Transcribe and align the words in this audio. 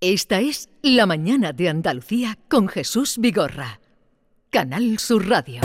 Esta 0.00 0.40
es 0.40 0.68
La 0.82 1.04
Mañana 1.04 1.52
de 1.52 1.68
Andalucía 1.68 2.38
con 2.48 2.68
Jesús 2.68 3.18
Vigorra. 3.18 3.80
Canal 4.48 4.98
Sur 4.98 5.28
Radio. 5.28 5.60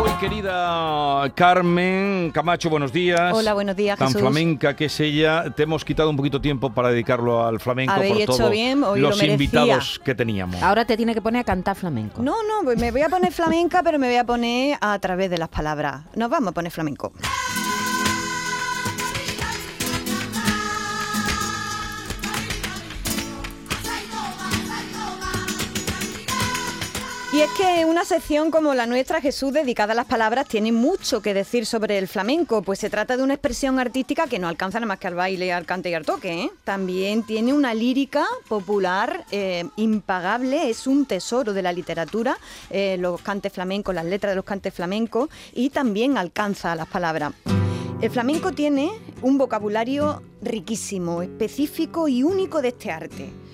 Hoy, 0.00 0.10
querida 0.20 1.30
Carmen 1.34 2.30
Camacho, 2.32 2.70
buenos 2.70 2.92
días. 2.92 3.32
Hola, 3.34 3.52
buenos 3.54 3.74
días, 3.74 3.98
Tan 3.98 4.08
Jesús. 4.08 4.20
flamenca 4.20 4.76
que 4.76 4.84
es 4.84 5.00
ella. 5.00 5.50
Te 5.56 5.64
hemos 5.64 5.84
quitado 5.84 6.08
un 6.08 6.16
poquito 6.16 6.40
tiempo 6.40 6.72
para 6.72 6.90
dedicarlo 6.90 7.44
al 7.44 7.58
flamenco 7.58 7.92
Habéis 7.92 8.12
por 8.12 8.22
hecho 8.22 8.36
todos 8.36 8.50
bien, 8.52 8.84
hoy 8.84 9.00
lo 9.00 9.08
los 9.08 9.18
merecía. 9.18 9.32
invitados 9.34 10.00
que 10.04 10.14
teníamos. 10.14 10.62
Ahora 10.62 10.84
te 10.84 10.96
tiene 10.96 11.14
que 11.14 11.20
poner 11.20 11.40
a 11.40 11.44
cantar 11.44 11.74
flamenco. 11.76 12.22
No, 12.22 12.36
no, 12.44 12.62
me 12.76 12.92
voy 12.92 13.02
a 13.02 13.08
poner 13.08 13.32
flamenca, 13.32 13.82
pero 13.82 13.98
me 13.98 14.06
voy 14.06 14.16
a 14.16 14.24
poner 14.24 14.78
a 14.80 14.96
través 15.00 15.30
de 15.30 15.38
las 15.38 15.48
palabras. 15.48 16.04
Nos 16.14 16.30
vamos 16.30 16.50
a 16.50 16.52
poner 16.52 16.70
flamenco. 16.70 17.12
Y 27.36 27.42
es 27.42 27.50
que 27.50 27.84
una 27.84 28.06
sección 28.06 28.50
como 28.50 28.72
la 28.72 28.86
nuestra, 28.86 29.20
Jesús, 29.20 29.52
dedicada 29.52 29.92
a 29.92 29.94
las 29.94 30.06
palabras, 30.06 30.48
tiene 30.48 30.72
mucho 30.72 31.20
que 31.20 31.34
decir 31.34 31.66
sobre 31.66 31.98
el 31.98 32.08
flamenco, 32.08 32.62
pues 32.62 32.78
se 32.78 32.88
trata 32.88 33.14
de 33.18 33.22
una 33.22 33.34
expresión 33.34 33.78
artística 33.78 34.26
que 34.26 34.38
no 34.38 34.48
alcanza 34.48 34.80
nada 34.80 34.86
más 34.86 34.98
que 34.98 35.08
al 35.08 35.16
baile, 35.16 35.52
al 35.52 35.66
cante 35.66 35.90
y 35.90 35.92
al 35.92 36.06
toque. 36.06 36.44
¿eh? 36.44 36.50
También 36.64 37.24
tiene 37.24 37.52
una 37.52 37.74
lírica 37.74 38.24
popular 38.48 39.26
eh, 39.30 39.66
impagable, 39.76 40.70
es 40.70 40.86
un 40.86 41.04
tesoro 41.04 41.52
de 41.52 41.60
la 41.60 41.74
literatura, 41.74 42.38
eh, 42.70 42.96
los 42.98 43.20
cantes 43.20 43.52
flamencos, 43.52 43.94
las 43.94 44.06
letras 44.06 44.30
de 44.30 44.36
los 44.36 44.44
cantes 44.46 44.72
flamencos, 44.72 45.28
y 45.52 45.68
también 45.68 46.16
alcanza 46.16 46.74
las 46.74 46.88
palabras. 46.88 47.34
El 48.00 48.10
flamenco 48.10 48.52
tiene 48.52 48.90
un 49.20 49.36
vocabulario 49.36 50.22
riquísimo, 50.40 51.20
específico 51.20 52.08
y 52.08 52.22
único 52.22 52.62
de 52.62 52.68
este 52.68 52.90
arte. 52.90 53.45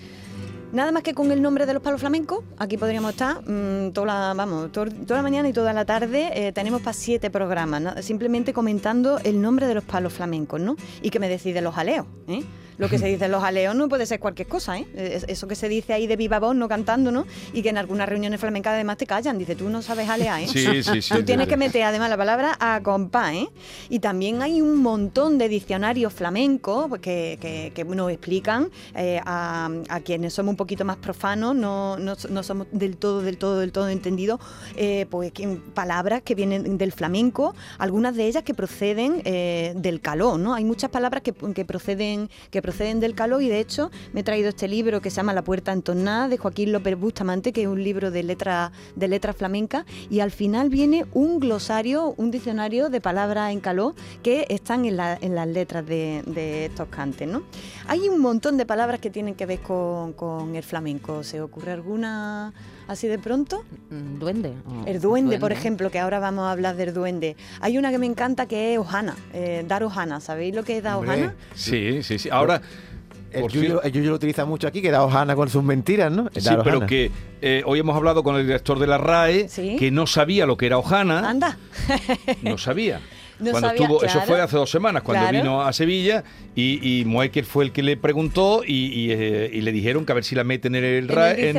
Nada 0.73 0.91
más 0.91 1.03
que 1.03 1.13
con 1.13 1.31
el 1.31 1.43
nombre 1.43 1.67
de 1.67 1.75
los 1.75 1.83
palos 1.83 2.01
flamencos, 2.01 2.45
aquí 2.57 2.79
podríamos 2.79 3.11
estar 3.11 3.43
mm, 3.47 3.93
toda, 3.93 4.07
la, 4.07 4.35
vamos, 4.35 4.73
to- 4.73 4.87
toda 4.87 5.19
la 5.19 5.23
mañana 5.23 5.47
y 5.49 5.53
toda 5.53 5.75
la 5.75 5.85
tarde. 5.85 6.31
eh, 6.35 6.53
tenemos 6.53 6.81
para 6.81 6.95
siete 6.95 7.29
programas, 7.31 7.83
¿no? 7.83 8.03
simplemente 8.03 8.55
comentando 8.55 9.19
el 9.23 9.41
nombre 9.43 9.67
de 9.67 9.75
los 9.75 9.85
palos 9.85 10.15
flamencos, 10.15 10.61
¿no? 10.63 10.77
Y 11.03 11.11
que 11.11 11.19
me 11.19 11.29
decide 11.29 11.61
los 11.61 11.77
aleos, 11.77 12.07
¿eh? 12.27 12.43
Lo 12.83 12.89
que 12.89 12.99
se 12.99 13.07
dice 13.13 13.25
en 13.27 13.31
los 13.33 13.43
aleos 13.43 13.75
no 13.75 13.89
puede 13.89 14.05
ser 14.07 14.21
cualquier 14.21 14.49
cosa, 14.49 14.77
¿eh? 14.79 14.87
Es- 14.95 15.25
Eso 15.29 15.47
que 15.49 15.55
se 15.55 15.69
dice 15.69 15.93
ahí 15.95 16.07
de 16.07 16.17
viva 16.17 16.39
voz, 16.41 16.55
no 16.55 16.69
cantando, 16.69 17.11
¿no? 17.13 17.25
Y 17.53 17.63
que 17.63 17.69
en 17.71 17.79
algunas 17.79 18.09
reuniones 18.09 18.41
flamencas 18.41 18.75
además 18.75 18.97
te 18.99 19.07
callan. 19.07 19.39
Dice, 19.39 19.55
tú 19.57 19.69
no 19.71 19.81
sabes 19.83 20.09
alear, 20.09 20.41
¿eh? 20.43 20.49
Sí, 20.49 20.83
sí, 20.83 21.01
sí. 21.03 21.15
Tú 21.15 21.23
tienes 21.25 21.47
sí. 21.47 21.51
que 21.51 21.57
meter 21.57 21.83
además 21.85 22.11
la 22.11 22.17
palabra 22.17 22.57
a 22.61 22.81
compás, 22.83 23.33
¿eh? 23.35 23.49
Y 23.89 24.01
también 24.01 24.43
hay 24.43 24.61
un 24.61 24.77
montón 24.83 25.39
de 25.39 25.49
diccionarios 25.49 26.13
flamencos 26.13 26.89
pues, 26.89 27.01
que, 27.01 27.39
que- 27.41 27.73
que 27.75 27.85
nos 27.85 28.11
explican 28.11 28.71
eh, 28.97 29.21
a, 29.25 29.71
a 29.89 30.01
quienes 30.01 30.33
somos 30.35 30.51
un 30.51 30.57
poquito 30.57 30.85
más 30.85 30.97
profanos, 30.97 31.55
no, 31.55 31.97
no, 31.99 32.15
no 32.31 32.43
somos 32.43 32.67
del 32.73 32.97
todo, 32.97 33.21
del 33.23 33.39
todo, 33.39 33.59
del 33.61 33.71
todo 33.71 33.89
entendidos, 33.89 34.41
eh, 34.77 35.07
pues 35.11 35.31
que- 35.33 35.59
palabras 35.75 36.23
que 36.23 36.35
vienen 36.35 36.79
del 36.79 36.91
flamenco, 36.93 37.55
algunas 37.79 38.17
de 38.17 38.27
ellas 38.27 38.43
que 38.43 38.55
proceden 38.55 39.23
eh, 39.25 39.73
del 39.77 40.01
caló, 40.01 40.39
¿no? 40.39 40.55
Hay 40.55 40.65
muchas 40.65 40.91
palabras 40.91 41.23
que, 41.23 41.33
que 41.33 41.65
proceden, 41.65 42.29
que 42.51 42.61
proceden 42.63 42.72
del 42.79 43.15
caló 43.15 43.41
y 43.41 43.49
de 43.49 43.61
hecho 43.61 43.91
me 44.13 44.21
he 44.21 44.25
traído 44.25 44.49
este 44.49 44.67
libro 44.67 45.01
que 45.01 45.11
se 45.11 45.17
llama 45.17 45.33
La 45.35 45.43
Puerta 45.45 45.73
Entonada 45.73 46.29
de 46.29 46.39
Joaquín 46.39 46.73
López 46.73 46.99
Bustamante, 46.99 47.53
que 47.53 47.63
es 47.63 47.69
un 47.69 47.83
libro 47.85 48.11
de 48.11 48.23
letra, 48.23 48.73
de 48.97 49.09
letra 49.09 49.33
flamenca, 49.33 49.85
y 50.11 50.21
al 50.21 50.31
final 50.31 50.69
viene 50.71 51.05
un 51.13 51.39
glosario, 51.39 52.15
un 52.17 52.31
diccionario 52.31 52.89
de 52.89 53.01
palabras 53.01 53.53
en 53.53 53.61
caló 53.61 53.95
que 54.23 54.47
están 54.49 54.85
en, 54.87 54.97
la- 54.97 55.19
en 55.21 55.35
las 55.35 55.47
letras 55.47 55.87
de, 55.87 56.23
de 56.27 56.67
estos 56.67 56.89
cantes, 56.89 57.29
¿no? 57.29 57.43
Hay 57.87 58.09
un 58.09 58.21
montón 58.21 58.57
de 58.57 58.65
palabras 58.67 59.01
que 59.01 59.11
tienen 59.11 59.35
que 59.35 59.47
ver 59.47 59.61
con, 59.61 60.13
con 60.15 60.57
el 60.57 60.63
flamenco. 60.63 61.23
¿Se 61.25 61.41
ocurre 61.41 61.73
alguna 61.73 62.53
así 62.89 63.09
de 63.09 63.19
pronto? 63.19 63.65
Mm, 63.91 64.19
¿Duende? 64.19 64.53
Oh, 64.67 64.85
El 64.87 65.01
duende, 65.01 65.39
por 65.39 65.53
ejemplo, 65.53 65.91
que 65.91 65.99
ahora 65.99 66.19
vamos 66.19 66.45
a 66.45 66.53
hablar 66.53 66.77
del 66.77 66.93
duende. 66.95 67.37
Hay 67.61 67.79
una 67.79 67.91
que 67.91 67.99
me 67.99 68.07
encanta 68.07 68.47
que 68.47 68.75
es 68.75 68.79
Ojana, 68.79 69.17
eh, 69.33 69.65
dar 69.67 69.83
Ojana. 69.85 70.21
¿Sabéis 70.21 70.55
lo 70.55 70.63
que 70.65 70.79
es 70.79 70.83
dar 70.83 70.97
Ojana? 70.97 71.35
Sí, 71.55 72.03
sí, 72.03 72.19
sí. 72.19 72.29
Ahora, 72.31 72.61
El 73.31 73.43
Yuyo, 73.49 73.61
cierto- 73.61 73.83
el 73.83 73.93
Yuyo 73.93 74.11
lo 74.11 74.17
utiliza 74.17 74.45
mucho 74.45 74.67
aquí, 74.69 74.83
que 74.83 74.91
da 74.91 75.03
Ojana 75.03 75.35
con 75.35 75.49
sus 75.49 75.63
mentiras, 75.65 76.13
¿no? 76.13 76.29
sí, 76.35 76.51
pero 76.63 76.87
que 76.87 77.11
eh, 77.41 77.63
hoy 77.65 77.79
hemos 77.79 77.97
hablado 77.97 78.23
con 78.23 78.37
el 78.37 78.47
director 78.47 78.79
de 78.79 78.87
la 78.87 78.99
RAE, 78.99 79.49
Sí. 79.49 79.77
que 79.79 79.91
no 79.91 80.07
sabía 80.07 80.45
lo 80.45 80.57
que 80.59 80.67
era 80.67 80.77
Ojana. 80.79 81.29
Anda. 81.29 81.57
No 82.43 82.59
sabía. 82.59 83.01
No 83.39 83.51
cuando 83.51 83.69
sabía, 83.69 83.89
eso 84.07 84.21
fue 84.23 84.41
hace 84.41 84.57
dos 84.57 84.71
semanas, 84.71 85.03
cuando 85.03 85.25
Claro. 85.29 85.39
vino 85.43 85.63
a 85.63 85.73
Sevilla 85.73 86.23
y, 86.55 87.01
y 87.01 87.05
Moecker 87.05 87.45
fue 87.45 87.65
el 87.65 87.73
que 87.73 87.83
le 87.83 87.97
preguntó 87.97 88.63
y, 88.67 88.87
y, 88.87 89.11
eh, 89.13 89.51
y 89.53 89.61
le 89.63 89.73
dijeron 89.73 90.05
que 90.07 90.13
a 90.13 90.15
ver 90.15 90.25
si 90.25 90.35
la 90.35 90.45
meten 90.45 90.75
en 90.75 90.85
el 90.85 90.95
En 90.95 91.03
el 91.05 91.09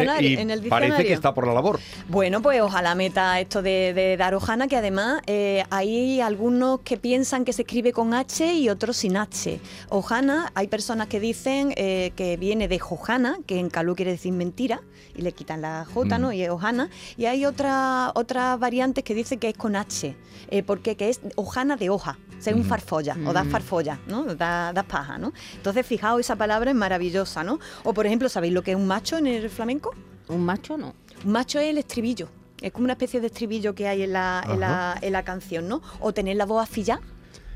RAE 0.08 0.24
y 0.24 0.34
en 0.36 0.50
el 0.52 0.62
parece 0.64 1.04
que 1.06 1.14
está 1.14 1.34
por 1.34 1.48
la 1.48 1.54
labor. 1.54 1.80
Bueno, 2.10 2.42
pues 2.42 2.62
ojalá 2.62 2.96
meta 2.96 3.40
esto 3.40 3.62
de, 3.62 3.94
de 3.94 4.18
dar 4.18 4.34
Ojana, 4.36 4.68
que 4.68 4.78
además 4.78 5.22
eh, 5.28 5.64
hay 5.70 6.22
algunos 6.22 6.80
que 6.82 6.98
piensan 6.98 7.46
que 7.46 7.54
se 7.54 7.64
escribe 7.64 7.92
con 7.92 8.14
H 8.14 8.54
y 8.54 8.70
otros 8.70 8.98
sin 8.98 9.18
H. 9.18 9.60
Ojana, 9.90 10.52
hay 10.56 10.68
personas 10.68 11.08
que 11.08 11.20
dicen 11.20 11.74
eh, 11.78 12.12
que 12.16 12.38
viene 12.38 12.68
de 12.68 12.80
Jojana, 12.80 13.38
que 13.46 13.60
en 13.60 13.70
calú 13.70 13.96
quiere 13.96 14.12
decir 14.12 14.34
mentira, 14.34 14.82
y 15.16 15.22
le 15.22 15.32
quitan 15.32 15.62
la 15.62 15.86
J, 15.86 16.18
¿no? 16.18 16.30
Mm. 16.30 16.34
Y 16.34 16.42
es 16.44 16.50
Ojana. 16.50 16.90
Y 17.18 17.26
hay 17.26 17.46
otra- 17.46 18.12
otras 18.16 18.60
variantes 18.60 19.04
que 19.04 19.14
dicen 19.14 19.40
que 19.40 19.50
es 19.50 19.58
con 19.58 19.76
H, 19.76 20.16
porque 20.66 20.96
que 20.96 21.10
es 21.10 21.20
Ojana 21.36 21.63
de 21.66 21.90
hoja, 21.90 22.18
ser 22.40 22.56
un 22.56 22.64
farfolla, 22.64 23.16
o 23.26 23.32
das 23.34 23.46
Mm. 23.46 23.50
farfolla, 23.52 24.00
¿no? 24.08 24.24
Das 24.36 24.74
das 24.74 24.86
paja, 24.86 25.18
¿no? 25.18 25.32
Entonces, 25.56 25.86
fijaos, 25.86 26.20
esa 26.20 26.36
palabra 26.36 26.72
es 26.72 26.76
maravillosa, 26.76 27.44
¿no? 27.44 27.60
O, 27.84 27.94
por 27.94 28.06
ejemplo, 28.06 28.28
¿sabéis 28.30 28.54
lo 28.54 28.62
que 28.62 28.72
es 28.72 28.78
un 28.78 28.86
macho 28.88 29.18
en 29.18 29.28
el 29.28 29.50
flamenco? 29.50 29.94
¿Un 30.28 30.44
macho 30.46 30.78
no? 30.78 30.94
Un 31.26 31.32
macho 31.32 31.60
es 31.60 31.70
el 31.70 31.78
estribillo. 31.78 32.28
Es 32.62 32.72
como 32.72 32.84
una 32.86 32.94
especie 32.94 33.20
de 33.20 33.28
estribillo 33.28 33.74
que 33.76 33.88
hay 33.88 34.04
en 34.04 34.14
la, 34.14 34.44
en 34.50 34.60
la, 34.60 34.98
en 35.02 35.12
la 35.14 35.24
canción, 35.24 35.68
¿no? 35.68 35.82
O 36.00 36.14
tener 36.14 36.38
la 36.38 36.46
voz 36.46 36.64
afillada. 36.64 37.02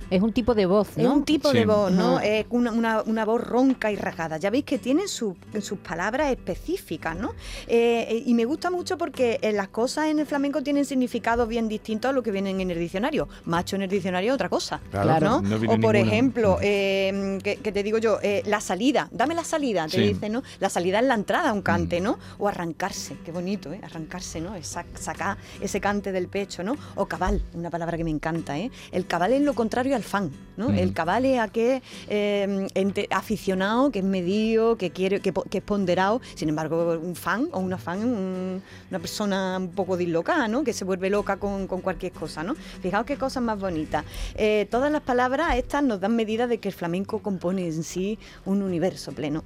Es 0.09 0.21
un 0.21 0.31
tipo 0.31 0.55
de 0.55 0.65
voz, 0.65 0.89
Es 0.97 1.03
¿no? 1.03 1.13
un 1.13 1.25
tipo 1.25 1.51
Sí. 1.51 1.57
de 1.59 1.65
voz, 1.65 1.91
¿no? 1.91 2.19
Es 2.19 2.45
una, 2.49 2.71
una- 2.71 3.01
una 3.03 3.25
voz 3.25 3.41
ronca 3.41 3.91
y 3.91 3.95
rasgada. 3.97 4.37
Ya 4.37 4.49
veis 4.49 4.63
que 4.63 4.77
tienen 4.77 5.07
su- 5.07 5.35
sus 5.61 5.79
palabras 5.79 6.31
específicas, 6.31 7.17
¿no? 7.17 7.31
Eh, 7.67 8.07
eh, 8.09 8.23
y 8.25 8.33
me 8.33 8.45
gusta 8.45 8.71
mucho 8.71 8.97
porque 8.97 9.39
eh, 9.41 9.51
las 9.51 9.67
cosas 9.67 10.07
en 10.07 10.19
el 10.19 10.25
flamenco 10.25 10.63
tienen 10.63 10.85
significados 10.85 11.47
bien 11.47 11.67
distintos 11.67 12.09
a 12.09 12.13
lo 12.13 12.23
que 12.23 12.31
vienen 12.31 12.61
en 12.61 12.71
el 12.71 12.79
diccionario. 12.79 13.27
Macho 13.45 13.75
en 13.75 13.81
el 13.81 13.89
diccionario 13.89 14.31
es 14.31 14.35
otra 14.35 14.49
cosa. 14.49 14.79
Claro. 14.91 15.41
¿no? 15.41 15.55
O 15.55 15.59
por 15.59 15.95
ninguna. 15.95 15.99
ejemplo, 15.99 16.57
eh, 16.61 17.39
que, 17.43 17.57
que 17.57 17.71
te 17.73 17.83
digo 17.83 17.97
yo, 17.97 18.19
eh, 18.21 18.43
la 18.45 18.61
salida, 18.61 19.09
dame 19.11 19.35
la 19.35 19.43
salida, 19.43 19.85
te 19.87 19.97
Sí. 19.97 20.13
dicen, 20.13 20.31
¿no? 20.31 20.43
La 20.59 20.69
salida 20.69 20.99
es 20.99 21.05
la 21.05 21.15
entrada 21.15 21.49
a 21.49 21.53
un 21.53 21.59
Mm. 21.59 21.63
cante, 21.63 21.99
¿no? 21.99 22.17
O 22.37 22.47
arrancarse, 22.47 23.17
qué 23.25 23.31
bonito, 23.33 23.73
¿eh? 23.73 23.81
Arrancarse, 23.83 24.39
¿no? 24.39 24.55
Es 24.55 24.73
sac- 24.75 24.95
sacar 24.97 25.37
ese 25.59 25.81
cante 25.81 26.11
del 26.13 26.27
pecho, 26.29 26.63
¿no? 26.63 26.75
O 26.95 27.07
cabal, 27.07 27.41
una 27.53 27.69
palabra 27.69 27.97
que 27.97 28.03
me 28.05 28.11
encanta, 28.11 28.57
¿eh? 28.57 28.71
El 28.93 29.05
cabal 29.05 29.33
es 29.33 29.41
lo 29.41 29.53
contrario 29.53 29.96
al 29.97 30.03
fan, 30.03 30.31
¿no? 30.55 30.69
Mm. 30.69 30.75
El 30.77 30.93
cabal 30.93 31.25
es 31.25 31.39
aquel 31.39 31.81
eh, 32.07 32.67
ente- 32.73 33.07
aficionado 33.11 33.91
que 33.91 33.99
es 33.99 34.05
medido, 34.05 34.77
que 34.77 34.91
quiere, 34.91 35.19
que, 35.19 35.33
que 35.49 35.57
es 35.57 35.63
ponderado. 35.63 36.21
Sin 36.35 36.47
embargo, 36.49 36.97
un 37.01 37.15
fan 37.15 37.49
o 37.51 37.59
una 37.59 37.77
fan 37.77 37.99
es 37.99 38.05
un- 38.05 38.61
una 38.89 38.99
persona 38.99 39.57
un 39.57 39.69
poco 39.71 39.97
dislocada, 39.97 40.47
¿no? 40.47 40.63
Que 40.63 40.71
se 40.73 40.85
vuelve 40.85 41.09
loca 41.09 41.37
con, 41.37 41.67
con 41.67 41.81
cualquier 41.81 42.13
cosa, 42.13 42.43
¿no? 42.43 42.55
Fijaos 42.81 43.05
qué 43.05 43.17
cosas 43.17 43.43
más 43.43 43.59
bonitas. 43.59 44.05
Eh, 44.35 44.67
todas 44.71 44.91
las 44.91 45.01
palabras 45.01 45.55
estas 45.57 45.83
nos 45.83 45.99
dan 45.99 46.15
medida 46.15 46.47
de 46.47 46.59
que 46.59 46.69
el 46.69 46.73
flamenco 46.73 47.19
compone 47.19 47.67
en 47.67 47.83
sí 47.83 48.17
un 48.45 48.61
universo 48.61 49.11
pleno. 49.11 49.43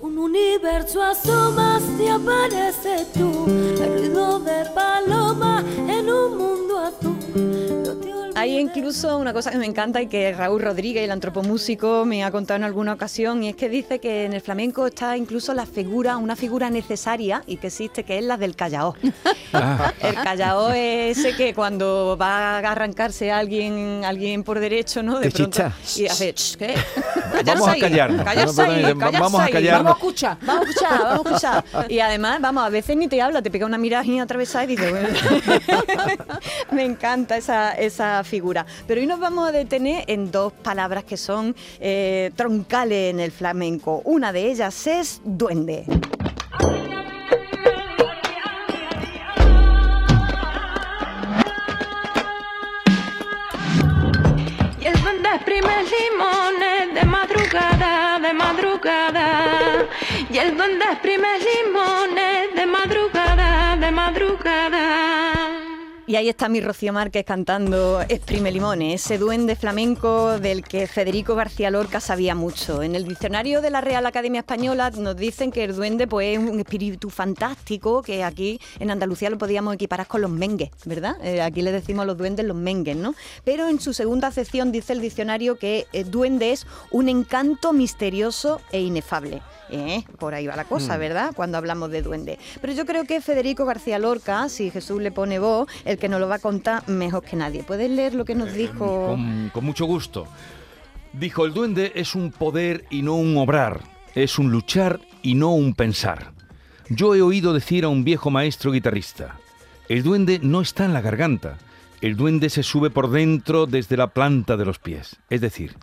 Un 0.00 0.18
universo 0.18 1.02
asomas 1.02 1.82
y 1.98 2.06
aparece 2.08 3.06
tú, 3.14 3.46
el 3.48 3.98
ruido 3.98 4.38
de 4.40 4.64
paloma 4.74 5.64
en 5.88 6.10
un 6.10 6.36
mundo 6.38 6.53
Hay 8.44 8.58
incluso 8.58 9.16
una 9.16 9.32
cosa 9.32 9.50
que 9.50 9.56
me 9.56 9.64
encanta 9.64 10.02
y 10.02 10.06
que 10.06 10.32
Raúl 10.34 10.60
Rodríguez, 10.60 11.02
el 11.04 11.10
antropomúsico, 11.10 12.04
me 12.04 12.24
ha 12.24 12.30
contado 12.30 12.56
en 12.58 12.64
alguna 12.64 12.92
ocasión, 12.92 13.42
y 13.42 13.48
es 13.48 13.56
que 13.56 13.70
dice 13.70 14.00
que 14.00 14.26
en 14.26 14.34
el 14.34 14.42
flamenco 14.42 14.86
está 14.86 15.16
incluso 15.16 15.54
la 15.54 15.64
figura, 15.64 16.18
una 16.18 16.36
figura 16.36 16.68
necesaria 16.68 17.42
y 17.46 17.56
que 17.56 17.68
existe, 17.68 18.04
que 18.04 18.18
es 18.18 18.24
la 18.24 18.36
del 18.36 18.54
callao. 18.54 18.94
El 20.02 20.14
callao 20.16 20.70
es 20.72 21.16
ese 21.16 21.34
que 21.36 21.54
cuando 21.54 22.18
va 22.20 22.58
a 22.58 22.72
arrancarse 22.72 23.30
alguien, 23.32 24.02
alguien 24.04 24.42
por 24.42 24.58
derecho, 24.60 25.02
¿no? 25.02 25.20
De 25.20 25.30
pronto. 25.30 25.50
chicha. 25.50 25.72
Y 26.02 26.06
hace, 26.06 26.34
"Ch, 26.34 26.56
¿qué? 26.56 26.74
Vamos 27.44 27.68
a 27.68 27.76
callarnos. 27.78 28.24
Callarse 28.24 28.56
Perdón, 28.56 28.74
ahí, 28.74 28.82
perdón, 28.82 28.98
callarse 28.98 29.20
vamos 29.20 29.40
a 29.40 29.44
ahí". 29.44 29.52
callarnos. 29.52 29.84
Vamos 29.84 29.94
a 29.94 29.98
escuchar. 29.98 30.38
Vamos 30.42 30.66
a 30.66 30.70
escuchar, 30.70 30.98
vamos 31.00 31.26
a 31.44 31.58
escuchar. 31.58 31.92
Y 31.92 32.00
además, 32.00 32.40
vamos, 32.40 32.64
a 32.64 32.68
veces 32.68 32.96
ni 32.96 33.08
te 33.08 33.22
habla, 33.22 33.40
te 33.42 33.50
pega 33.50 33.64
una 33.64 33.78
mirada 33.78 34.04
y 34.04 34.18
atravesada 34.18 34.64
y 34.64 34.66
dices, 34.68 34.90
bueno, 34.90 35.08
me 36.72 36.84
encanta 36.84 37.36
esa, 37.36 37.72
esa 37.72 38.22
figura. 38.24 38.33
Pero 38.86 39.00
hoy 39.00 39.06
nos 39.06 39.20
vamos 39.20 39.48
a 39.48 39.52
detener 39.52 40.04
en 40.08 40.32
dos 40.32 40.52
palabras 40.52 41.04
que 41.04 41.16
son 41.16 41.54
eh, 41.78 42.32
troncales 42.34 43.14
en 43.14 43.20
el 43.20 43.30
flamenco. 43.30 44.02
Una 44.04 44.32
de 44.32 44.50
ellas 44.50 44.86
es 44.88 45.20
duende. 45.24 45.84
Y 54.80 54.86
el 54.86 55.00
duende 55.00 55.28
exprime 55.32 55.74
limones 55.84 56.94
de 56.94 57.04
madrugada, 57.04 58.18
de 58.18 58.32
madrugada. 58.32 59.86
Y 60.28 60.38
el 60.38 60.56
duende 60.56 60.84
exprime 60.86 61.28
limones 61.38 62.54
de 62.56 62.66
madrugada, 62.66 63.76
de 63.76 63.90
madrugada. 63.92 65.43
Y 66.06 66.16
ahí 66.16 66.28
está 66.28 66.50
mi 66.50 66.60
Rocío 66.60 66.92
Márquez 66.92 67.24
cantando 67.24 68.02
Exprime 68.02 68.52
Limones, 68.52 69.02
ese 69.02 69.16
duende 69.16 69.56
flamenco 69.56 70.38
del 70.38 70.62
que 70.62 70.86
Federico 70.86 71.34
García 71.34 71.70
Lorca 71.70 71.98
sabía 71.98 72.34
mucho. 72.34 72.82
En 72.82 72.94
el 72.94 73.08
diccionario 73.08 73.62
de 73.62 73.70
la 73.70 73.80
Real 73.80 74.04
Academia 74.04 74.40
Española 74.40 74.90
nos 74.90 75.16
dicen 75.16 75.50
que 75.50 75.64
el 75.64 75.74
duende 75.74 76.06
pues, 76.06 76.36
es 76.36 76.38
un 76.38 76.60
espíritu 76.60 77.08
fantástico 77.08 78.02
que 78.02 78.22
aquí 78.22 78.60
en 78.80 78.90
Andalucía 78.90 79.30
lo 79.30 79.38
podíamos 79.38 79.74
equiparar 79.76 80.06
con 80.06 80.20
los 80.20 80.30
mengues, 80.30 80.72
¿verdad? 80.84 81.16
Eh, 81.24 81.40
aquí 81.40 81.62
le 81.62 81.72
decimos 81.72 82.02
a 82.02 82.06
los 82.06 82.18
duendes 82.18 82.44
los 82.44 82.56
mengues, 82.56 82.96
¿no? 82.96 83.14
Pero 83.42 83.66
en 83.68 83.80
su 83.80 83.94
segunda 83.94 84.28
acepción 84.28 84.72
dice 84.72 84.92
el 84.92 85.00
diccionario 85.00 85.56
que 85.56 85.86
el 85.94 86.10
duende 86.10 86.52
es 86.52 86.66
un 86.90 87.08
encanto 87.08 87.72
misterioso 87.72 88.60
e 88.72 88.82
inefable. 88.82 89.40
Eh, 89.70 90.04
por 90.18 90.34
ahí 90.34 90.46
va 90.46 90.56
la 90.56 90.64
cosa, 90.64 90.96
¿verdad? 90.96 91.32
Cuando 91.34 91.58
hablamos 91.58 91.90
de 91.90 92.02
duende. 92.02 92.38
Pero 92.60 92.72
yo 92.72 92.86
creo 92.86 93.04
que 93.04 93.20
Federico 93.20 93.64
García 93.64 93.98
Lorca, 93.98 94.48
si 94.48 94.70
Jesús 94.70 95.00
le 95.00 95.10
pone 95.10 95.38
voz, 95.38 95.68
el 95.84 95.98
que 95.98 96.08
nos 96.08 96.20
lo 96.20 96.28
va 96.28 96.36
a 96.36 96.40
contar 96.40 96.88
mejor 96.88 97.24
que 97.24 97.36
nadie. 97.36 97.62
¿Puedes 97.62 97.90
leer 97.90 98.14
lo 98.14 98.24
que 98.24 98.34
nos 98.34 98.52
dijo? 98.52 99.06
Con, 99.08 99.50
con 99.52 99.64
mucho 99.64 99.86
gusto. 99.86 100.26
Dijo, 101.12 101.46
el 101.46 101.54
duende 101.54 101.92
es 101.94 102.14
un 102.14 102.32
poder 102.32 102.84
y 102.90 103.02
no 103.02 103.14
un 103.14 103.36
obrar, 103.36 103.80
es 104.14 104.38
un 104.38 104.50
luchar 104.50 105.00
y 105.22 105.34
no 105.34 105.54
un 105.54 105.74
pensar. 105.74 106.32
Yo 106.88 107.14
he 107.14 107.22
oído 107.22 107.52
decir 107.54 107.84
a 107.84 107.88
un 107.88 108.04
viejo 108.04 108.30
maestro 108.30 108.72
guitarrista, 108.72 109.38
el 109.88 110.02
duende 110.02 110.40
no 110.42 110.60
está 110.60 110.84
en 110.84 110.92
la 110.92 111.00
garganta, 111.00 111.58
el 112.04 112.16
duende 112.16 112.50
se 112.50 112.62
sube 112.62 112.90
por 112.90 113.10
dentro 113.10 113.64
desde 113.64 113.96
la 113.96 114.08
planta 114.08 114.58
de 114.58 114.66
los 114.66 114.78
pies. 114.78 115.16
Es 115.30 115.40
decir, 115.40 115.74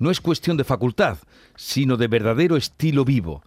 no 0.00 0.10
es 0.10 0.20
cuestión 0.20 0.56
de 0.56 0.64
facultad, 0.64 1.18
sino 1.54 1.96
de 1.96 2.08
verdadero 2.08 2.56
estilo 2.56 3.04
vivo. 3.04 3.44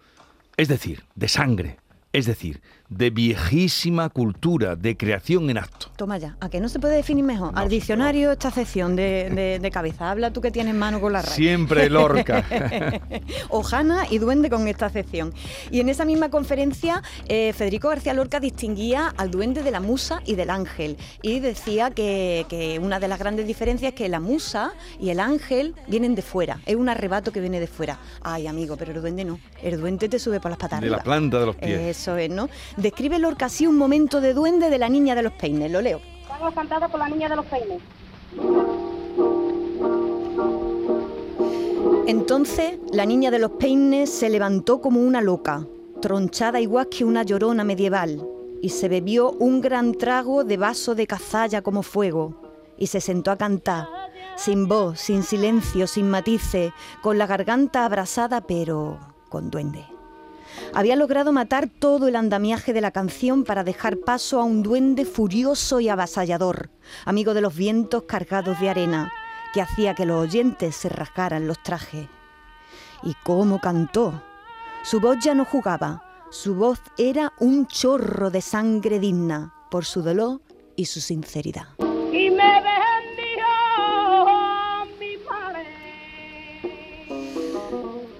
Es 0.56 0.70
decir, 0.70 1.04
de 1.16 1.28
sangre. 1.28 1.80
Es 2.14 2.26
decir, 2.26 2.62
de 2.92 3.10
viejísima 3.10 4.10
cultura, 4.10 4.76
de 4.76 4.96
creación 4.98 5.50
en 5.50 5.58
acto. 5.58 5.88
Toma 5.96 6.18
ya, 6.18 6.36
¿a 6.42 6.50
que 6.50 6.60
no 6.60 6.68
se 6.68 6.78
puede 6.78 6.96
definir 6.98 7.24
mejor? 7.24 7.54
Al 7.56 7.70
diccionario 7.70 8.32
esta 8.34 8.52
sección 8.52 8.96
de, 8.98 9.30
de- 9.34 9.60
de 9.60 9.72
cabeza. 9.72 10.12
Habla 10.12 10.32
tú 10.34 10.42
que 10.42 10.52
tienes 10.52 10.76
mano 10.76 11.00
con 11.00 11.14
la 11.14 11.22
RAE. 11.22 11.34
Siempre 11.34 11.90
Lorca. 11.90 12.44
Ojana 13.50 14.04
y 14.10 14.18
duende 14.18 14.50
con 14.50 14.68
esta 14.68 14.90
sección. 14.90 15.34
Y 15.72 15.80
en 15.80 15.90
esa 15.90 16.06
misma 16.06 16.30
conferencia, 16.30 17.02
eh, 17.28 17.54
Federico 17.54 17.90
García 17.90 18.14
Lorca 18.14 18.40
distinguía 18.40 19.14
al 19.18 19.32
duende 19.32 19.64
de 19.64 19.72
la 19.72 19.80
musa 19.80 20.22
y 20.26 20.36
del 20.36 20.50
ángel. 20.50 20.98
Y 21.22 21.40
decía 21.40 21.92
que, 21.92 22.46
que 22.50 22.78
una 22.80 23.00
de 23.00 23.08
las 23.08 23.20
grandes 23.20 23.48
diferencias 23.48 23.94
es 23.94 23.96
que 23.96 24.10
la 24.10 24.20
musa 24.20 24.74
y 25.00 25.10
el 25.10 25.20
ángel 25.20 25.76
vienen 25.88 26.14
de 26.16 26.22
fuera. 26.22 26.60
Es 26.66 26.76
un 26.76 26.90
arrebato 26.90 27.32
que 27.32 27.40
viene 27.40 27.60
de 27.60 27.68
fuera. 27.68 28.00
Ay, 28.22 28.48
amigo, 28.48 28.76
pero 28.78 28.92
el 28.92 29.02
duende 29.02 29.24
no. 29.26 29.40
El 29.64 29.80
duende 29.80 30.10
te 30.10 30.20
sube 30.20 30.40
por 30.40 30.52
las 30.52 30.58
patas. 30.60 30.82
De 30.82 30.90
la 30.90 31.02
planta 31.02 31.40
de 31.40 31.46
los 31.46 31.56
pies. 31.56 31.80
Eso 31.98 32.18
es, 32.18 32.30
¿no? 32.30 32.50
Describe 32.82 33.20
Lorca 33.20 33.46
así 33.46 33.68
un 33.68 33.78
momento 33.78 34.22
de 34.22 34.34
duende 34.34 34.72
de 34.72 34.80
la 34.80 34.90
niña 34.90 35.14
de 35.14 35.22
los 35.22 35.34
peines. 35.34 35.72
Lo 35.72 35.82
leo. 35.82 36.02
Estamos 36.24 36.54
cantados 36.56 36.90
por 36.90 37.00
la 37.00 37.10
niña 37.10 37.30
de 37.30 37.36
los 37.36 37.46
peines. 37.46 37.80
Entonces 42.08 42.80
la 42.92 43.06
niña 43.06 43.30
de 43.30 43.38
los 43.38 43.52
peines 43.52 44.10
se 44.10 44.30
levantó 44.30 44.82
como 44.82 45.00
una 45.00 45.22
loca, 45.22 45.68
tronchada 46.02 46.60
igual 46.60 46.90
que 46.90 47.06
una 47.06 47.22
llorona 47.22 47.64
medieval, 47.64 48.28
y 48.64 48.70
se 48.70 48.90
bebió 48.90 49.32
un 49.34 49.62
gran 49.62 49.94
trago 49.94 50.44
de 50.44 50.58
vaso 50.58 50.96
de 50.96 51.06
cazalla 51.06 51.62
como 51.62 51.84
fuego, 51.84 52.34
y 52.78 52.88
se 52.88 53.00
sentó 53.00 53.30
a 53.30 53.38
cantar, 53.38 53.88
sin 54.36 54.68
voz, 54.68 55.00
sin 55.00 55.22
silencio, 55.22 55.86
sin 55.86 56.10
matices, 56.10 56.74
con 57.04 57.20
la 57.20 57.28
garganta 57.28 57.86
abrasada, 57.86 58.42
pero 58.42 58.98
con 59.30 59.52
duende. 59.52 59.86
Había 60.74 60.96
logrado 60.96 61.32
matar 61.32 61.68
todo 61.68 62.08
el 62.08 62.16
andamiaje 62.16 62.74
de 62.74 62.82
la 62.82 62.92
canción 62.92 63.44
para 63.44 63.64
dejar 63.64 63.98
paso 63.98 64.40
a 64.40 64.44
un 64.44 64.64
duende 64.64 65.06
furioso 65.06 65.80
y 65.80 65.90
avasallador, 65.90 66.70
amigo 67.06 67.34
de 67.34 67.42
los 67.42 67.56
vientos 67.56 68.04
cargados 68.04 68.60
de 68.60 68.70
arena, 68.70 69.12
que 69.54 69.62
hacía 69.62 69.96
que 69.96 70.06
los 70.06 70.22
oyentes 70.22 70.76
se 70.76 70.90
rasgaran 70.90 71.48
los 71.48 71.62
trajes. 71.62 72.08
Y 73.04 73.14
cómo 73.24 73.60
cantó. 73.60 74.22
Su 74.84 75.00
voz 75.00 75.18
ya 75.22 75.36
no 75.36 75.46
jugaba, 75.46 76.04
su 76.30 76.56
voz 76.56 76.80
era 76.98 77.34
un 77.40 77.68
chorro 77.68 78.32
de 78.32 78.42
sangre 78.42 79.00
digna 79.00 79.54
por 79.70 79.86
su 79.86 80.02
dolor 80.02 80.42
y 80.76 80.86
su 80.86 81.02
sinceridad. 81.02 81.68
Y 82.12 82.30
me 82.30 82.62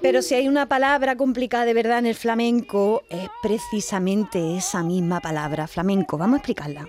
Pero 0.02 0.22
si 0.22 0.36
hay 0.36 0.48
una 0.48 0.68
palabra 0.68 1.16
complicada 1.16 1.66
de 1.66 1.74
verdad 1.74 2.00
en 2.00 2.08
el 2.08 2.16
flamenco, 2.16 3.04
es 3.10 3.30
precisamente 3.42 4.58
esa 4.58 4.82
misma 4.84 5.20
palabra, 5.20 5.68
flamenco. 5.68 6.18
Vamos 6.18 6.36
a 6.36 6.38
explicarla. 6.38 6.88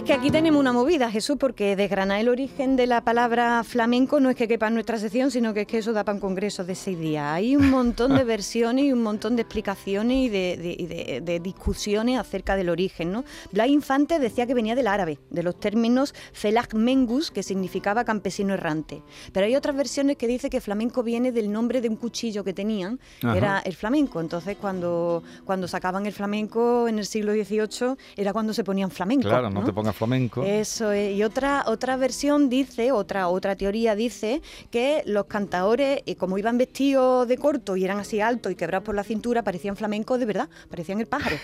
Es 0.00 0.06
que 0.06 0.12
aquí 0.14 0.30
tenemos 0.30 0.58
una 0.58 0.72
movida, 0.72 1.10
Jesús, 1.10 1.36
porque 1.38 1.76
desgranar 1.76 2.20
el 2.20 2.28
origen 2.28 2.74
de 2.76 2.86
la 2.86 3.02
palabra 3.02 3.62
flamenco 3.64 4.18
no 4.18 4.30
es 4.30 4.36
que 4.36 4.48
quepa 4.48 4.68
en 4.68 4.74
nuestra 4.74 4.98
sección, 4.98 5.30
sino 5.30 5.52
que 5.52 5.62
es 5.62 5.66
que 5.66 5.78
eso 5.78 5.92
da 5.92 6.04
para 6.04 6.14
un 6.14 6.20
congreso 6.20 6.64
de 6.64 6.74
seis 6.74 6.98
días. 6.98 7.24
Hay 7.26 7.54
un 7.54 7.68
montón 7.70 8.14
de 8.14 8.24
versiones 8.24 8.86
y 8.86 8.92
un 8.92 9.02
montón 9.02 9.36
de 9.36 9.42
explicaciones 9.42 10.16
y 10.16 10.28
de, 10.30 10.56
de- 10.56 10.76
y 10.78 10.86
de- 10.86 11.20
de 11.20 11.40
discusiones 11.40 12.18
acerca 12.18 12.56
del 12.56 12.70
origen. 12.70 13.12
¿no? 13.12 13.24
Blas 13.52 13.68
Infante 13.68 14.18
decía 14.18 14.46
que 14.46 14.54
venía 14.54 14.74
del 14.74 14.86
árabe, 14.86 15.18
de 15.28 15.42
los 15.42 15.60
términos 15.60 16.14
felag 16.32 16.74
mengus, 16.74 17.30
que 17.30 17.42
significaba 17.42 18.04
campesino 18.04 18.54
errante. 18.54 19.02
Pero 19.32 19.44
hay 19.46 19.54
otras 19.54 19.76
versiones 19.76 20.16
que 20.16 20.26
dice 20.26 20.48
que 20.48 20.60
flamenco 20.62 21.02
viene 21.02 21.30
del 21.30 21.52
nombre 21.52 21.80
de 21.82 21.88
un 21.90 21.96
cuchillo 21.96 22.42
que 22.42 22.54
tenían, 22.54 22.98
que 23.20 23.36
era 23.36 23.58
el 23.66 23.74
flamenco. 23.76 24.20
Entonces, 24.20 24.56
cuando, 24.58 25.22
cuando 25.44 25.68
sacaban 25.68 26.06
el 26.06 26.12
flamenco 26.12 26.88
en 26.88 26.98
el 26.98 27.04
siglo 27.06 27.32
XVIII, 27.32 27.96
era 28.16 28.32
cuando 28.32 28.54
se 28.54 28.64
ponían 28.64 28.90
flamenco. 28.90 29.28
Claro, 29.28 29.50
no 29.50 29.60
¿no? 29.60 29.66
te 29.66 29.72
flamenco. 29.92 30.42
Eso 30.42 30.92
es. 30.92 31.16
Y 31.16 31.22
otra, 31.22 31.64
otra 31.66 31.96
versión 31.96 32.48
dice, 32.48 32.92
otra, 32.92 33.28
otra 33.28 33.56
teoría 33.56 33.94
dice 33.94 34.42
que 34.70 35.02
los 35.06 35.26
cantadores, 35.26 36.02
eh, 36.06 36.16
como 36.16 36.38
iban 36.38 36.58
vestidos 36.58 37.26
de 37.28 37.36
corto 37.38 37.76
y 37.76 37.84
eran 37.84 37.98
así 37.98 38.20
altos 38.20 38.52
y 38.52 38.54
quebrados 38.54 38.84
por 38.84 38.94
la 38.94 39.04
cintura, 39.04 39.42
parecían 39.42 39.76
flamencos 39.76 40.18
de 40.18 40.26
verdad, 40.26 40.48
parecían 40.68 41.00
el 41.00 41.06
pájaro, 41.06 41.36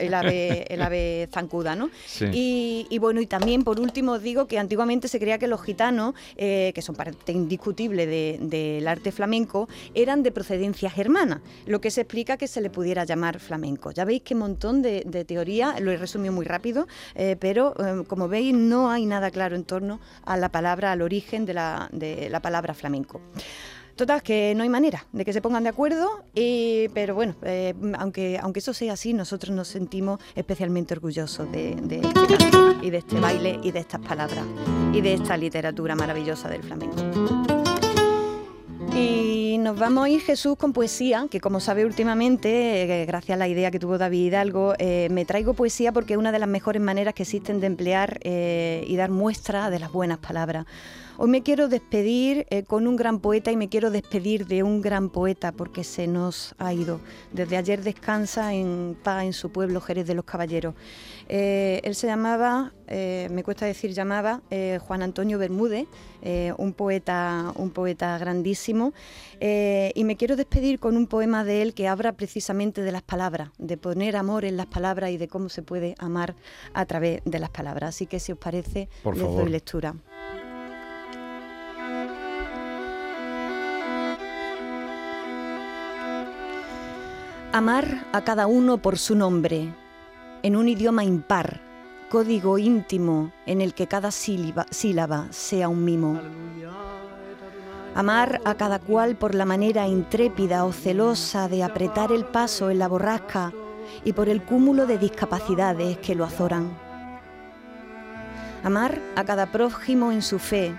el 0.00 0.14
ave, 0.14 0.64
el 0.72 0.82
ave 0.82 1.28
zancuda, 1.32 1.74
¿no? 1.76 1.90
Sí. 2.06 2.26
Y, 2.32 2.86
y 2.90 2.98
bueno, 2.98 3.20
y 3.20 3.26
también 3.26 3.62
por 3.64 3.80
último 3.80 4.12
os 4.12 4.22
digo 4.22 4.46
que 4.46 4.58
antiguamente 4.58 5.08
se 5.08 5.18
creía 5.18 5.38
que 5.38 5.46
los 5.46 5.62
gitanos, 5.62 6.14
eh, 6.36 6.72
que 6.74 6.82
son 6.82 6.94
parte 6.94 7.32
indiscutible 7.32 8.06
de- 8.06 8.38
del 8.40 8.86
arte 8.88 9.12
flamenco, 9.12 9.68
eran 9.94 10.22
de 10.22 10.30
procedencia 10.32 10.90
germana, 10.90 11.40
lo 11.66 11.80
que 11.80 11.90
se 11.90 12.02
explica 12.02 12.36
que 12.36 12.48
se 12.48 12.60
le 12.60 12.70
pudiera 12.70 13.04
llamar 13.04 13.38
flamenco. 13.40 13.90
Ya 13.90 14.04
veis 14.04 14.22
que 14.22 14.34
montón 14.34 14.82
de, 14.82 15.02
de 15.06 15.24
teorías, 15.24 15.80
lo 15.80 15.90
he 15.92 15.96
resumido 15.96 16.32
muy 16.32 16.44
rápido, 16.44 16.86
eh, 17.14 17.36
pero 17.38 17.74
eh, 17.78 18.04
como 18.06 18.28
veis 18.28 18.54
no 18.54 18.90
hay 18.90 19.06
nada 19.06 19.30
claro 19.30 19.56
en 19.56 19.64
torno 19.64 20.00
a 20.24 20.36
la 20.36 20.50
palabra, 20.50 20.92
al 20.92 21.02
origen 21.02 21.46
de 21.46 21.54
la, 21.54 21.88
de 21.92 22.28
la 22.30 22.40
palabra 22.40 22.74
flamenco. 22.74 23.20
Total, 23.96 24.22
que 24.22 24.52
no 24.54 24.62
hay 24.62 24.68
manera 24.68 25.06
de 25.12 25.24
que 25.24 25.32
se 25.32 25.40
pongan 25.40 25.62
de 25.62 25.70
acuerdo, 25.70 26.22
pero 26.92 27.14
bueno, 27.14 27.34
eh, 27.42 27.72
aunque, 27.98 28.38
aunque 28.38 28.60
eso 28.60 28.74
sea 28.74 28.92
así, 28.92 29.14
nosotros 29.14 29.56
nos 29.56 29.68
sentimos 29.68 30.20
especialmente 30.34 30.92
orgullosos 30.92 31.50
de, 31.50 31.74
de 31.76 32.00
este 32.00 32.46
y 32.82 32.90
de 32.90 32.98
este 32.98 33.18
baile 33.18 33.58
y 33.62 33.70
de 33.72 33.80
estas 33.80 34.00
palabras 34.02 34.44
y 34.92 35.00
de 35.00 35.14
esta 35.14 35.38
literatura 35.38 35.94
maravillosa 35.94 36.46
del 36.50 36.62
flamenco. 36.62 37.65
Y 38.96 39.58
nos 39.58 39.78
vamos 39.78 40.06
a 40.06 40.08
ir, 40.08 40.22
Jesús, 40.22 40.56
con 40.56 40.72
poesía, 40.72 41.26
que 41.30 41.38
como 41.38 41.60
sabe 41.60 41.84
últimamente, 41.84 43.02
eh, 43.02 43.04
gracias 43.04 43.36
a 43.36 43.38
la 43.38 43.46
idea 43.46 43.70
que 43.70 43.78
tuvo 43.78 43.98
David 43.98 44.28
Hidalgo, 44.28 44.72
eh, 44.78 45.08
me 45.10 45.26
traigo 45.26 45.52
poesía 45.52 45.92
porque 45.92 46.14
es 46.14 46.18
una 46.18 46.32
de 46.32 46.38
las 46.38 46.48
mejores 46.48 46.80
maneras 46.80 47.12
que 47.12 47.24
existen 47.24 47.60
de 47.60 47.66
emplear 47.66 48.18
eh, 48.22 48.84
y 48.86 48.96
dar 48.96 49.10
muestra 49.10 49.68
de 49.68 49.78
las 49.78 49.92
buenas 49.92 50.16
palabras. 50.18 50.64
Hoy 51.18 51.30
me 51.30 51.42
quiero 51.42 51.68
despedir 51.68 52.46
eh, 52.50 52.64
con 52.64 52.86
un 52.86 52.94
gran 52.94 53.20
poeta 53.20 53.50
y 53.50 53.56
me 53.56 53.70
quiero 53.70 53.90
despedir 53.90 54.46
de 54.46 54.62
un 54.62 54.82
gran 54.82 55.08
poeta 55.08 55.50
porque 55.50 55.82
se 55.82 56.06
nos 56.06 56.54
ha 56.58 56.74
ido. 56.74 57.00
Desde 57.32 57.56
ayer 57.56 57.82
descansa 57.82 58.52
en 58.52 58.98
paz 59.02 59.24
en 59.24 59.32
su 59.32 59.50
pueblo, 59.50 59.80
Jerez 59.80 60.06
de 60.06 60.14
los 60.14 60.26
Caballeros. 60.26 60.74
Eh, 61.28 61.80
él 61.84 61.94
se 61.94 62.06
llamaba, 62.06 62.74
eh, 62.86 63.28
me 63.30 63.42
cuesta 63.44 63.64
decir 63.64 63.92
llamaba, 63.92 64.42
Juan 64.80 65.02
Antonio 65.02 65.38
Bermúdez, 65.38 65.86
un, 66.58 66.74
poeta, 66.74 67.50
un 67.56 67.70
poeta 67.70 68.18
grandísimo. 68.18 68.92
Y 69.40 70.04
me 70.04 70.16
quiero 70.18 70.36
despedir 70.36 70.78
con 70.78 70.98
un 70.98 71.06
poema 71.06 71.44
de 71.44 71.62
él 71.62 71.72
que 71.72 71.88
habla 71.88 72.12
precisamente 72.12 72.82
de 72.82 72.92
las 72.92 73.02
palabras, 73.02 73.50
de 73.56 73.78
poner 73.78 74.16
amor 74.16 74.44
en 74.44 74.58
las 74.58 74.66
palabras 74.66 75.10
y 75.10 75.16
de 75.16 75.28
cómo 75.28 75.48
se 75.48 75.62
puede 75.62 75.94
amar 75.98 76.34
a 76.74 76.84
través 76.84 77.22
de 77.24 77.38
las 77.38 77.50
palabras. 77.50 77.88
Así 77.88 78.06
que 78.06 78.20
si 78.20 78.32
os 78.32 78.38
parece, 78.38 78.90
Por 79.02 79.14
les 79.16 79.24
favor. 79.24 79.42
doy 79.42 79.50
lectura. 79.50 79.94
Amar 87.56 88.04
a 88.12 88.20
cada 88.20 88.46
uno 88.46 88.76
por 88.76 88.98
su 88.98 89.14
nombre, 89.14 89.74
en 90.42 90.56
un 90.56 90.68
idioma 90.68 91.04
impar, 91.04 91.62
código 92.10 92.58
íntimo 92.58 93.32
en 93.46 93.62
el 93.62 93.72
que 93.72 93.86
cada 93.86 94.10
sílaba, 94.10 95.26
sea 95.30 95.70
un 95.70 95.82
mimo. 95.82 96.20
Amar 97.94 98.42
a 98.44 98.56
cada 98.56 98.78
cual 98.78 99.16
por 99.16 99.34
la 99.34 99.46
manera 99.46 99.88
intrépida 99.88 100.66
o 100.66 100.72
celosa 100.74 101.48
de 101.48 101.64
apretar 101.64 102.12
el 102.12 102.26
paso 102.26 102.68
en 102.68 102.78
la 102.78 102.88
borrasca 102.88 103.54
y 104.04 104.12
por 104.12 104.28
el 104.28 104.42
cúmulo 104.42 104.86
de 104.86 104.98
discapacidades 104.98 105.96
que 105.96 106.14
lo 106.14 106.26
azoran. 106.26 106.76
Amar 108.64 109.00
a 109.16 109.24
cada 109.24 109.50
prójimo 109.50 110.12
en 110.12 110.20
su 110.20 110.38
fe, 110.38 110.74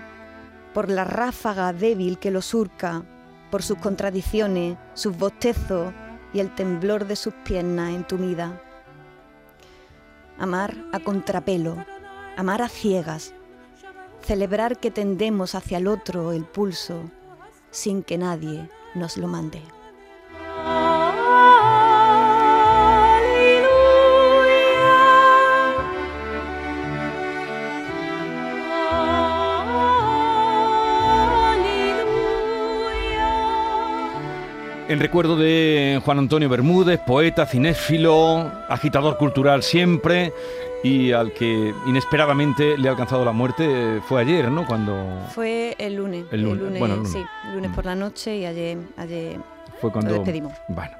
por 0.74 0.88
la 0.88 1.02
ráfaga 1.02 1.72
débil 1.72 2.20
que 2.20 2.30
lo 2.30 2.40
surca, 2.40 3.02
por 3.50 3.64
sus 3.64 3.78
contradicciones, 3.78 4.76
sus 4.94 5.18
bostezos 5.18 5.92
y 6.32 6.40
el 6.40 6.54
temblor 6.54 7.06
de 7.06 7.16
sus 7.16 7.34
piernas 7.44 7.90
entumidas. 7.90 8.52
Amar 10.38 10.76
a 10.92 11.00
contrapelo, 11.00 11.84
amar 12.36 12.62
a 12.62 12.68
ciegas, 12.68 13.34
celebrar 14.22 14.78
que 14.78 14.90
tendemos 14.90 15.54
hacia 15.54 15.78
el 15.78 15.88
otro 15.88 16.32
el 16.32 16.44
pulso 16.44 17.10
sin 17.70 18.02
que 18.02 18.18
nadie 18.18 18.68
nos 18.94 19.16
lo 19.16 19.26
mande. 19.26 19.62
En 34.88 35.00
recuerdo 35.00 35.36
de 35.36 36.00
Juan 36.02 36.18
Antonio 36.18 36.48
Bermúdez, 36.48 36.98
poeta, 37.00 37.44
cinéfilo, 37.44 38.50
agitador 38.70 39.18
cultural 39.18 39.62
siempre 39.62 40.32
y 40.82 41.12
al 41.12 41.34
que 41.34 41.74
inesperadamente 41.86 42.78
le 42.78 42.88
ha 42.88 42.92
alcanzado 42.92 43.22
la 43.22 43.32
muerte 43.32 44.00
fue 44.08 44.22
ayer, 44.22 44.50
¿no? 44.50 44.66
Cuando 44.66 45.26
Fue 45.34 45.76
el 45.78 45.96
lunes. 45.96 46.24
El 46.30 46.40
lunes, 46.40 46.78
bueno, 46.78 46.94
el 46.94 47.00
lunes. 47.00 47.12
Sí, 47.12 47.22
el 47.48 47.54
lunes 47.56 47.70
por 47.74 47.84
la 47.84 47.94
noche 47.94 48.38
y 48.38 48.46
ayer, 48.46 48.78
ayer 48.96 49.38
fue 49.80 49.92
cuando 49.92 50.10
lo 50.10 50.16
despedimos. 50.18 50.52
Bueno, 50.68 50.92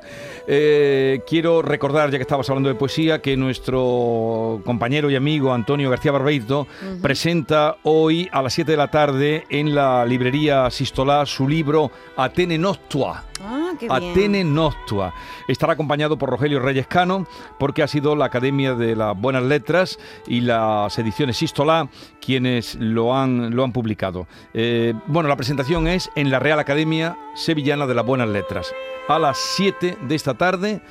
eh, 0.47 1.21
quiero 1.26 1.62
recordar, 1.62 2.11
ya 2.11 2.18
que 2.18 2.23
estabas 2.23 2.49
hablando 2.50 2.68
de 2.68 2.75
poesía, 2.75 3.21
que 3.21 3.37
nuestro 3.37 4.61
compañero 4.64 5.11
y 5.11 5.16
amigo 5.16 5.52
Antonio 5.52 5.90
García 5.90 6.12
Barbeito 6.12 6.66
presenta 7.02 7.76
hoy 7.83 8.28
a 8.33 8.42
las 8.42 8.52
7 8.52 8.71
de 8.71 8.76
la 8.76 8.90
tarde 8.90 9.45
en 9.49 9.75
la 9.75 10.04
librería 10.04 10.71
Sistolá 10.71 11.26
su 11.26 11.49
libro 11.49 11.90
Atene 12.16 12.59
Noctua. 12.59 13.25
Ah, 13.42 13.57
qué 13.78 13.88
bien. 13.88 14.10
Atene 14.10 14.44
Noctua. 14.44 15.14
Estará 15.48 15.72
acompañado 15.75 16.18
por 16.18 16.30
Rogelio 16.30 16.60
Reyes 16.60 16.87
Cano, 16.87 17.26
porque 17.58 17.82
ha 17.82 17.88
sido 17.88 18.16
la 18.16 18.26
Academia 18.26 18.75
de 18.75 18.96
las 18.96 19.18
Buenas 19.18 19.42
Letras 19.42 19.98
y 20.26 20.40
las 20.40 20.98
ediciones 20.98 21.37
Sistolá 21.37 21.88
quienes 22.20 22.75
lo 22.76 23.16
han, 23.16 23.54
lo 23.54 23.64
han 23.64 23.72
publicado. 23.72 24.26
Eh, 24.54 24.94
bueno, 25.06 25.28
la 25.28 25.37
presentación 25.37 25.87
es 25.88 26.10
en 26.14 26.30
la 26.30 26.38
Real 26.38 26.58
Academia 26.58 27.16
Sevillana 27.34 27.87
de 27.87 27.94
las 27.94 28.04
Buenas 28.04 28.28
Letras. 28.28 28.72
A 29.08 29.18
las 29.18 29.38
7 29.56 29.96
de 30.02 30.14
esta 30.14 30.34
tarde, 30.34 30.82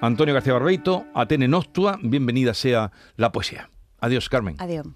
Antonio 0.00 0.34
García 0.34 0.52
Barbeito, 0.52 1.06
Atene 1.14 1.48
Noctua, 1.48 1.98
bienvenida 2.02 2.54
sea 2.54 2.92
la 3.16 3.32
poesía. 3.32 3.70
Adiós, 4.00 4.28
Carmen. 4.28 4.56
Adiós. 4.58 4.86